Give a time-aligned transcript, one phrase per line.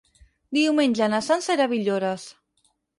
[0.59, 2.29] Diumenge na Sança irà a Villores.